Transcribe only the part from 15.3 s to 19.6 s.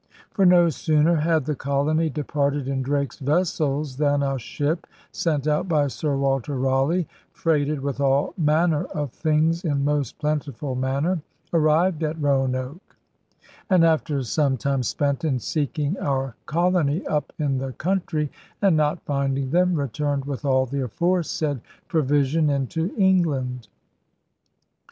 seeking our Colony up in the countrey, and not finding